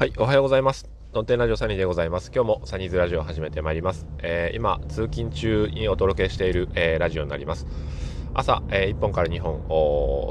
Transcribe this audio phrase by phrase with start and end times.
[0.00, 0.88] はい、おはようございます。
[1.12, 2.32] ノンテンラジオサニーでございます。
[2.34, 4.06] 今日もサニーズラジオを始めてまいります。
[4.22, 7.66] えー、今、通勤中にお届けしている、えー、ラジオになります。
[8.32, 9.60] 朝、えー、1本から2本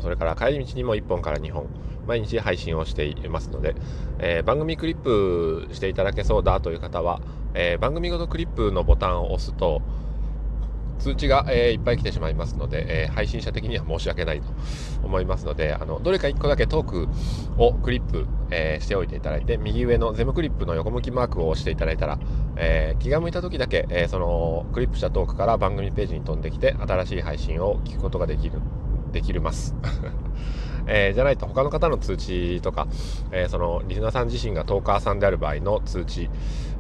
[0.02, 1.68] それから帰り道にも1本から2本、
[2.08, 3.76] 毎日配信をしていますので、
[4.18, 7.22] えー、番組クリップしていただけそうだという方は、
[7.54, 9.84] えー、番組ごとクリップのボタンを押すと、
[11.00, 14.48] 通知が、えー、いっぱい来てしまいますので、えー、配信者的には申し訳ないと
[15.04, 17.08] 思いますので、あの、どれか1個だけトーク
[17.58, 22.20] をクリップ、えー、しておいていただいて、右上のゼムクリップの横向きマークを押していただいたら、
[22.58, 28.60] え気が向いた時だけ、えそのクリップしたトークから番組ページに飛んできて、新しい配信を聞くことができる、
[29.14, 29.76] できるます。
[30.88, 32.88] えー、じゃないと他の方の通知とか、
[33.32, 36.30] えー、そのリスナーさん自身がトーカーさんである場合の通知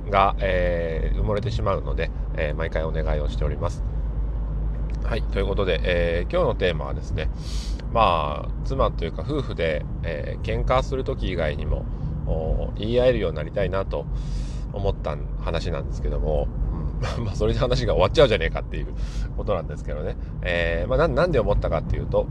[0.09, 3.89] が、えー、埋もれてしまうので、え毎回お願いをしております。
[5.09, 7.31] はい、ということで、えー、今日のテーマはですね、
[7.91, 11.84] まあ、妻というか夫婦で、えー、喧嘩する時以外にも
[12.77, 14.05] 言い合えるようになりたいなと
[14.72, 16.47] 思った話なんですけども、
[17.17, 18.94] うん、 まあ、それで話が終わっちゃうじゃねえかっていう
[19.36, 22.28] ことなんですけどね、えー、まあ、なんで思ったかっていうと、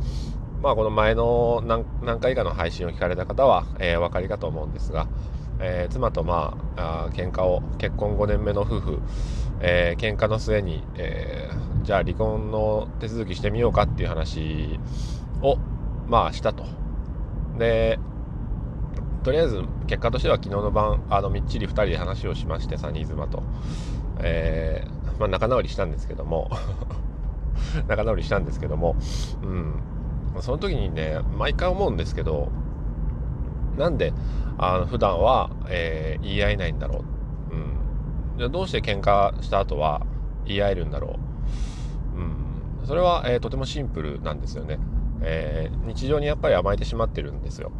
[0.62, 1.84] まあ、この前の何
[2.20, 5.08] 回かの配信を聞かれた方は、えー、お分かりかと思うんですが、
[5.58, 9.00] えー、妻とまああ喧嘩を結婚5年目の夫婦、
[9.60, 14.78] えー、喧嘩の末に、えー、じゃあ離婚の手続きしてみようかっていう話
[15.41, 15.56] を
[16.06, 16.67] まあしたと。
[17.56, 17.98] で
[19.25, 23.42] とりあえず結果としては昨日の晩あのみっちり2人で話をしましてサニー妻と、
[24.20, 26.50] えーまあ、仲直りしたんですけども。
[27.89, 28.94] 仲直りしたんですけども、
[29.42, 29.81] うん、
[30.42, 32.50] その時にね毎回思うんですけど
[33.78, 34.12] なんで
[34.59, 37.03] あの普段は、えー、言い合えないんだろ
[37.50, 40.06] う、うん、じゃどうして喧嘩した後は
[40.44, 41.28] 言い合えるんだろう、
[42.80, 44.78] うん、それは、えー、とてもシンプルなんですよね、
[45.22, 47.72] えー、日常にやっぱり甘えてしまってるんですよ、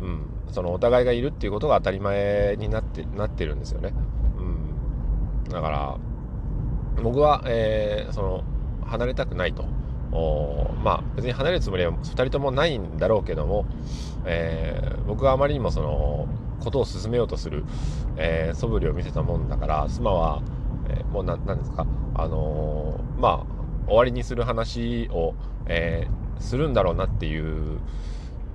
[0.00, 3.92] うん、そのお互いがいるっていうことが当たり前になってなってるんですよね、
[4.38, 5.98] うん、だから
[7.02, 8.44] 僕は、えー、その
[8.84, 9.64] 離れたくないと。
[10.82, 13.64] まあ別に離れるつもりは2人ともないんだろうけども、
[14.24, 16.28] えー、僕はあまりにもその
[16.58, 17.64] ことを進めようとする、
[18.16, 20.42] えー、素振りを見せたもんだから妻は、
[20.88, 23.59] えー、もう何ですかあの、まあ
[23.90, 25.34] 終わりにする話を、
[25.66, 27.80] えー、するんだろうなっていう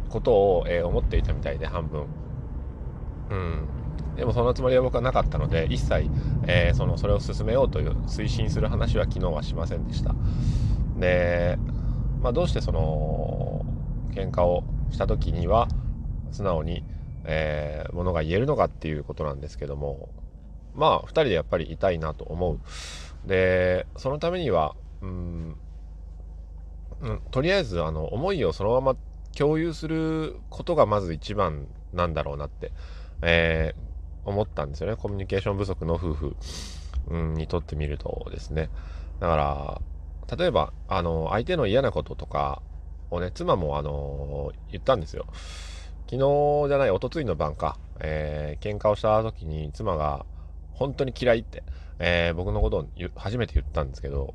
[0.09, 2.05] ことを、えー、思っていたみたいで半分。
[3.29, 3.67] うん。
[4.15, 6.09] でもそのつもりは僕はなかったので一切、
[6.47, 10.15] えー、そのそれを進めようという推進する話は昨日はしませんでした。
[10.97, 11.59] で、
[12.21, 13.65] まあ、どうしてその
[14.11, 15.67] 喧嘩をした時には
[16.31, 16.85] 素直に、
[17.25, 20.07] えー、ものが言えるのかっていうことなんですけども
[20.75, 22.59] まあ2人でやっぱりいたいなと思う。
[23.27, 24.75] でそのためには
[27.31, 28.95] とりあえずあの思いをそのまま
[29.37, 32.71] 共有することがまず一番なんだろうなって、
[33.21, 36.35] えー、思ったんですよねコミュニケーション不足の夫婦、
[37.07, 38.69] うん、にとってみるとですね
[39.19, 39.81] だから
[40.37, 42.61] 例えば、あの、相手の嫌なこととか
[43.11, 45.25] をね、妻も、あの、言ったんですよ。
[46.09, 50.25] 昨日じゃない、おとついの晩か、えー、喧嘩をした時に妻が、
[50.73, 51.63] 本当に嫌いって、
[51.99, 54.33] えー、僕のことを初めて言ったんですけど、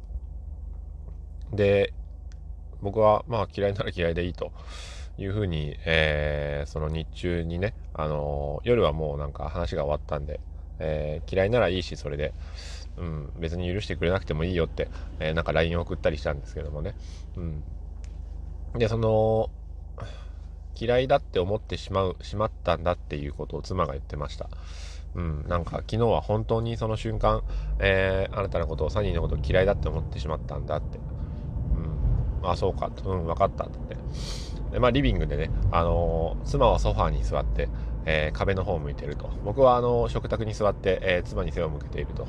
[1.53, 1.93] で、
[2.83, 4.53] 僕は、まあ、嫌いなら嫌いでいいと
[5.19, 10.41] いうふうに、えー、その日中にね、あの夜はもうなんか話が終わったんで、
[10.79, 12.35] えー、嫌いならいいし、それで、
[12.97, 14.89] うん、別に許してくれなくてもいいよって、
[15.21, 16.95] えー、なんか LINE を送ったりしたんですけどもね。
[17.37, 17.63] うん。
[18.79, 19.51] で、その、
[20.75, 24.49] 嫌いだって思ってしまう、しまったんだっていうことを妻が言ってました。
[25.15, 27.43] うん、なんか昨日は本当にその瞬間、
[27.81, 30.99] えー、あなたのことを、サニーのことを嫌いだって思ってしまったんだって。
[32.43, 33.97] あ、そうか、うん、分かったって。
[34.73, 37.69] で、まあ、リビングでね、あのー、妻はソファーに座って、
[38.07, 39.31] えー、壁の方を向いてると。
[39.45, 42.27] 僕はあの食卓に座って、え、妻に背を向けていると。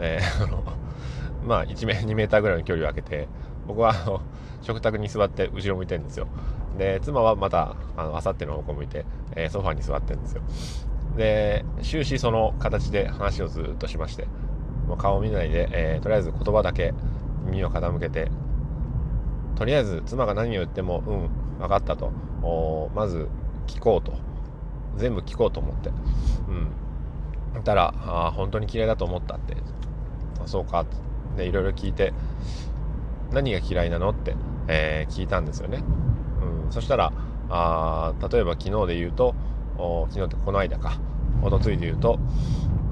[0.00, 0.64] えー、あの
[1.44, 3.28] まあ1メ2メーターぐらいの距離を空けて、
[3.66, 4.22] 僕はあの
[4.62, 6.26] 食卓に座って後ろ向いてるんですよ。
[6.78, 9.04] で、妻はまた、あの、あさっての方向向いて、
[9.36, 10.42] えソファーに座ってるんですよ。
[11.16, 14.26] で、終始その形で話をずっとしまして、
[14.86, 16.94] もう顔を見ないで、えとりあえず言葉だけ
[17.44, 18.30] 耳を傾けて、
[19.60, 22.10] とりあえず妻が何を言っても、うん、分かったと。
[22.94, 23.28] まず
[23.66, 24.14] 聞こうと。
[24.96, 25.90] 全部聞こうと思って。
[27.54, 27.62] うん。
[27.62, 29.58] たら、あ本当に嫌いだと思ったって。
[30.42, 30.86] あそうか。
[31.36, 32.14] で、いろいろ聞いて、
[33.32, 34.34] 何が嫌いなのって、
[34.66, 35.82] えー、聞いたんですよね。
[36.64, 36.72] うん。
[36.72, 37.12] そしたら、
[37.50, 39.34] あ例えば昨日で言うと、
[39.76, 40.98] 昨日ってこの間か。
[41.42, 42.18] おとついで言うと、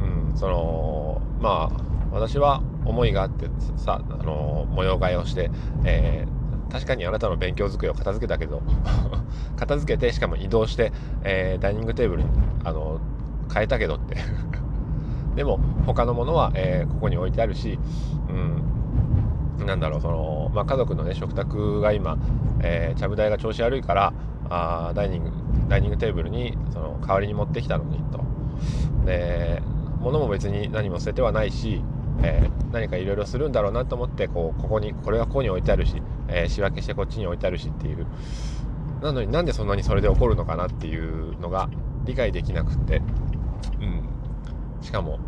[0.01, 1.83] うん、その、まあ、
[2.13, 3.49] 私は思いがあって
[3.79, 5.51] さ、あの模様替えをして、
[5.87, 6.38] えー
[6.71, 8.63] 確かにあなたの勉強机を片付けたけど。
[9.57, 10.93] 片付けてしかも移動して、
[11.25, 12.29] えー、ダイニングテーブルに
[12.65, 13.01] あの
[13.53, 14.17] 変えたけどって。
[15.35, 17.79] でも他のものは、えー、ここに置いてあるし、
[18.29, 22.19] うん、なんだろうその、まあ、家族のね食卓が今、
[22.61, 24.13] え、ちゃぶ台が調子悪いから
[24.51, 25.31] あダイニング
[25.69, 28.21] ダイニングテーブルにその代わりに持ってきたのにと。
[29.05, 29.63] で
[30.01, 31.83] 物も別に何も捨ててはないし、
[32.23, 38.07] えー、何かいろいろするんだろうなと思ってこうここにこれはここに置いてあるし、えー、仕分けしてこっちに置いてあるしっていう。
[39.03, 41.71] なのになんでそんなにそれで起こるのかなっていうのが
[42.05, 43.01] 理解できなくって、
[43.81, 44.09] うん、
[44.81, 45.21] しかも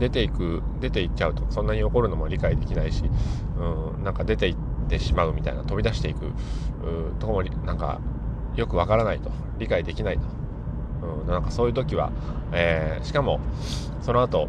[0.00, 3.04] 出ていく出ていっちゃうとそんなに怒るのも理解できないし、
[3.58, 4.56] うん、なんか出ていっ
[4.88, 6.32] てしまうみたいな飛び出していく
[7.20, 8.00] とこもなんか
[8.56, 9.30] よくわからないと。
[9.58, 10.22] 理解できないと、
[11.22, 12.12] うん、なんかそういう時は、
[12.52, 13.40] えー、しかも
[14.00, 14.48] その後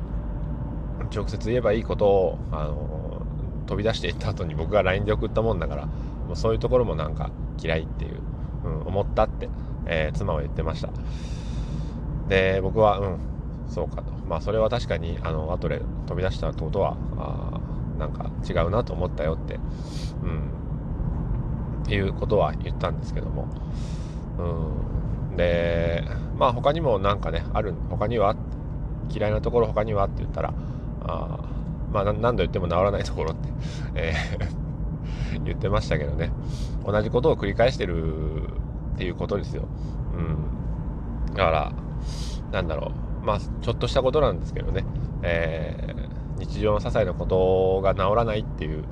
[1.14, 3.22] 直接言えばいいことを、あの
[3.68, 7.32] 飛び出していった後に僕が LINE で送ったもんだからもうそういうところもなんか
[7.62, 8.22] 嫌いっていう、
[8.64, 9.50] うん、思ったって、
[9.86, 10.90] えー、妻は言ってました。
[12.30, 13.18] で僕はうん
[13.70, 14.12] そうかと。
[14.28, 17.60] まあそれは確かにあの後で飛び出したってことはあ
[18.00, 19.60] なんか違うなと思ったよって、
[20.24, 23.48] うん、いうことは言ったんですけども、
[24.38, 26.04] うん、で
[26.38, 28.36] まあ他にもなんかねある他には
[29.10, 30.54] 嫌いなところ他にはって言ったら
[31.08, 31.40] あ
[31.92, 33.50] まあ何度言っても治らないところって、
[33.96, 36.32] えー、 言ってましたけどね。
[36.86, 38.44] 同じことを繰り返してる
[38.96, 39.68] っていうことですよ、
[40.16, 41.72] うん、だから
[42.52, 42.92] なんだろ
[43.24, 43.26] う。
[43.26, 44.86] まあ、ちょっとしたことなんですけどね、
[45.22, 48.86] えー、日常の些細なことが治らないっていう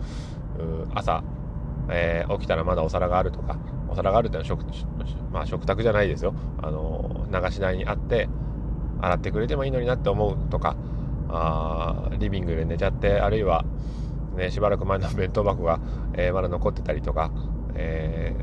[0.93, 1.23] 朝、
[1.89, 3.57] えー、起きたらまだお皿があるとか
[3.87, 4.65] お皿があるっていうのは食,、
[5.31, 6.33] まあ、食卓じゃないですよ。
[6.61, 8.27] あの流し台にあって
[9.01, 10.75] 洗ってくれてもいいのになって思うとか
[11.29, 13.65] あリビングで寝ちゃってあるいは、
[14.35, 15.79] ね、しばらく前の弁当箱が、
[16.13, 17.31] えー、まだ残ってたりとか、
[17.75, 18.35] え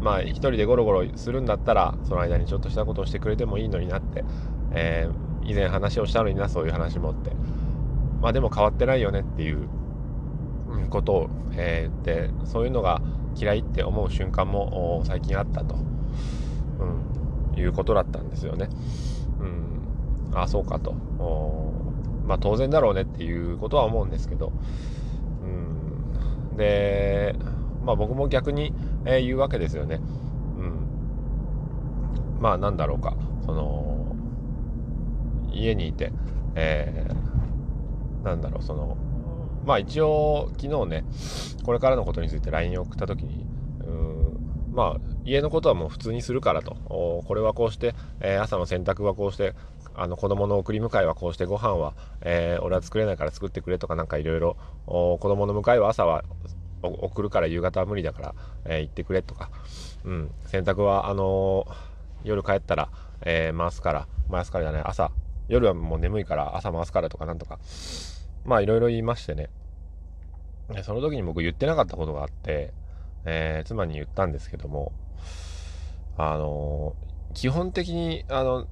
[0.00, 4.24] ー、まあ一人でゴロゴロするんだったらその間にちょっとしたことをしてくれてもいいのになって
[4.72, 7.32] えー、以前話をしたのになそういう話もって。
[8.20, 9.68] まあでも変わってないよねっていう
[10.90, 13.00] ことを、えー、でそういうのが
[13.36, 15.76] 嫌いって思う瞬間も最近あったと、
[17.54, 18.68] うん、いうことだったんですよね。
[19.40, 20.94] うん、あそうかと。
[22.28, 24.52] まあ当然だろうねっていうことは思うんですけど、
[25.42, 25.46] う
[26.54, 27.34] ん、で
[27.82, 28.74] まあ僕も逆に、
[29.06, 29.98] えー、言うわけですよね。
[30.58, 33.16] うん、まあなんだろうか。
[33.46, 34.14] その
[35.50, 36.12] 家にいて、
[36.54, 38.62] えー、なんだろう。
[38.62, 38.98] その
[39.64, 41.04] まあ一応昨日ね
[41.64, 43.46] これからのことについて LINE を送った時に
[43.80, 44.74] うん。
[44.74, 46.76] まあ家のことはもう普通にするからと。
[47.26, 49.54] これはこうして、えー、朝の洗濯はこうして
[49.98, 54.56] あの子供の送り迎えはこうしてご飯は、えー、俺は作れないから作ってくれとかなんかいろいろ
[54.86, 56.24] 子供の迎えは朝は
[56.82, 58.34] 送るから夕方は無理だから、
[58.64, 59.50] えー、行ってくれとか、
[60.04, 61.66] うん、洗濯はあの
[62.24, 62.90] 夜帰ったら、
[63.22, 65.12] え回すから回すからじゃない朝
[65.48, 67.58] 夜はもう眠いから朝回すからとかなんとか、
[68.44, 69.48] まあいろいろ言いましてね。
[70.82, 72.74] その時に僕言ってなかったことがあって、
[73.24, 74.92] え、妻に言ったんですけども、
[76.18, 76.94] あの、
[77.32, 78.66] 基本的に、あの、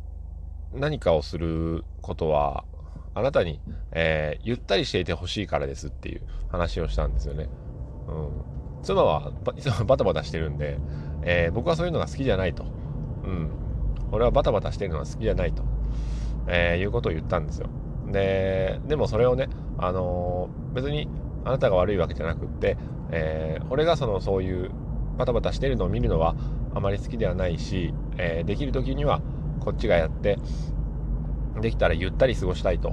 [0.74, 2.64] 何かをすることは、
[3.14, 3.60] あなたに、
[3.92, 7.48] えー、ゆったりしていてほしいからですっていう話をしたんですよね。
[8.08, 8.82] うん。
[8.82, 10.78] 妻はいつもバタバタしてるんで、
[11.22, 12.64] えー、僕はそういうのが好きじゃないと。
[13.24, 13.50] うん。
[14.12, 15.62] 俺はバタバタしてるのが好きじゃないと。
[16.46, 17.68] えー、いうことを言ったんですよ。
[18.12, 19.48] で、でもそれをね、
[19.78, 21.08] あの、別に
[21.44, 22.76] あなたが悪いわけじゃなくって、
[23.10, 24.70] え、俺がそのそういう
[25.16, 26.36] バタバタしてるのを見るのは
[26.74, 29.22] あまり好きではないし、えできる時には
[29.60, 30.38] こっちがやって、
[31.60, 32.92] できたらゆったり過ごしたいと。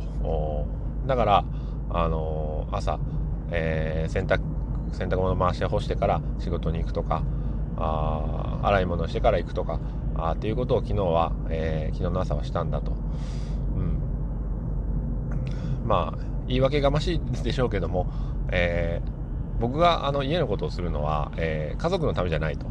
[1.06, 1.46] だから、
[1.90, 3.00] あの朝、
[3.52, 4.42] え洗濯、
[4.92, 7.24] 洗濯物回して干してから仕事に行くとか、
[7.78, 9.80] あ洗い物してから行くとか、
[10.16, 12.92] あっていうことを昨日は、えー、昨日の朝はしたんだと。
[13.76, 14.00] うん。
[15.86, 18.08] まあ、言い訳がましいでしょうけども、
[18.52, 22.68] えー、僕があの家のことをするのは、えー、家族のためじゃないと。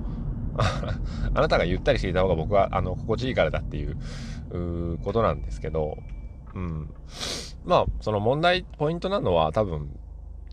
[1.35, 3.97] あなたがゆったりしていた方が僕はあの心地いいからだっていう
[5.02, 5.99] ことなんですけど、
[6.54, 6.90] うん。
[7.64, 9.88] まあ、その問題、ポイントなのは多分、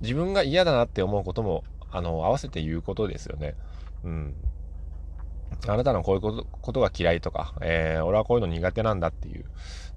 [0.02, 3.56] 自分が嫌だなって思うことも、あの、合わせて言うことですよね。
[4.04, 4.36] うん。
[5.68, 9.46] あなたのこういうことが嫌いとか、えー、俺はこういうの苦手なんだっていう。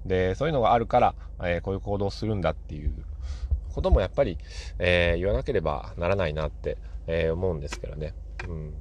[0.05, 2.91] で、そういうのがあるから、えー、こういう行動をするんだっていう
[3.73, 4.37] こともやっぱり、
[4.79, 8.13] えー、言わなければならないなって、え思うんですけどね。
[8.47, 8.73] うん。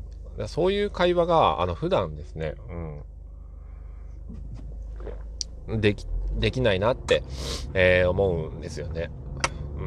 [0.46, 2.54] そういう会話が、あの、普段ですね、
[5.68, 5.80] うん。
[5.80, 6.06] でき、
[6.38, 7.22] できないなって、
[7.74, 9.10] え思うんですよね。
[9.78, 9.84] う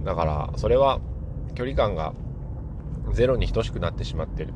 [0.00, 0.04] ん。
[0.04, 1.00] だから、それは、
[1.54, 2.14] 距離感が
[3.12, 4.52] ゼロに等しくなってしまってる。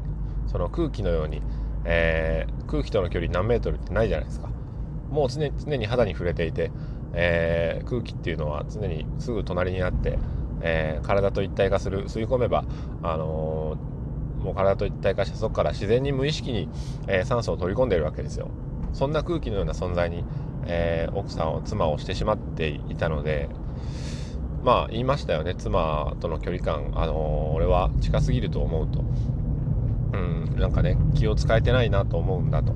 [0.46, 1.42] その空気のように、
[1.84, 4.48] えー、空気との距離何メートルってないじゃないですか。
[5.10, 6.70] もう常に肌に触れていて、
[7.14, 10.18] えー、空気っていうのは常にすぐ隣にあって、
[10.60, 12.64] えー、体と一体化する吸い込めば、
[13.02, 13.76] あの、
[14.42, 16.68] もう体と一体化してそこから自然に無意識に、
[17.06, 18.50] え酸素を取り込んでいるわけですよ。
[18.92, 20.24] そんな空気のような存在に、
[20.66, 23.48] え奥さんを妻をしてしまっていたので
[24.62, 25.54] まあ言いましたよね。
[25.54, 29.04] 妻との距離感、あの俺は近すぎると思うと。
[30.12, 32.74] うんなんかね気を使えてないなと思うんだと。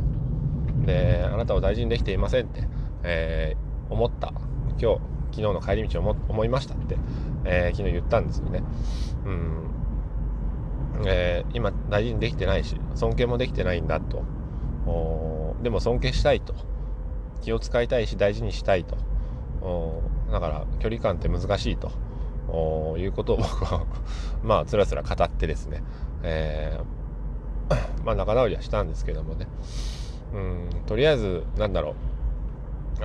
[0.86, 2.64] であなたを大事にできていませんって、
[3.02, 3.56] え、
[3.90, 4.32] 思った。
[4.80, 5.00] 今日
[5.32, 6.96] 昨日の帰り道を思いましたって、
[7.44, 8.62] え、昨日言ったんですよね。
[9.26, 9.71] うん。
[11.06, 14.24] えー、今大事にできてないし尊敬もできてないんだと。
[15.62, 16.54] でも尊敬したいと。
[17.40, 18.96] 気を使いたいし大事にしたいと。
[20.30, 21.90] だから距離感って難しいと。
[22.98, 23.86] いうことを僕は
[24.42, 25.82] まあつらつら語ってですね、
[26.22, 29.46] えー、 まあ仲直りはしたんですけどもね。
[30.34, 31.94] うんとりあえずなんだろう。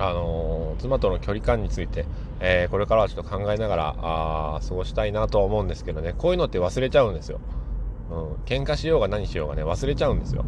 [0.00, 2.04] あの、妻との距離感について、
[2.38, 6.14] えー、これからはちょっと考えながらあ過ごしたいなとは思うんですけどね。
[6.16, 7.40] こういうのって忘れちゃうんですよ、
[8.10, 10.44] うん、喧嘩しようが何しようがね忘れちゃうんですよ。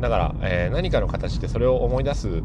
[0.00, 2.42] だから、えー、何かの形でそれを思い出す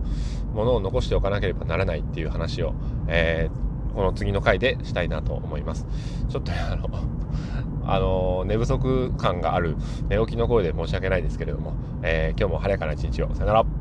[0.53, 2.73] ものを残しておかなければならないっていう話を、
[3.07, 5.85] えー、この次の回でしたいなと思います。
[6.29, 6.89] ちょっとあの
[7.83, 9.75] あの寝不足感がある
[10.07, 13.33] 寝起きの声で申し訳ないですけれども、えー、今日も晴れやかな一日を。
[13.33, 13.80] さよなら。